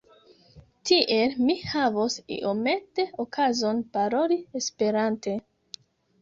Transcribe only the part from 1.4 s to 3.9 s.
mi havos iomete okazon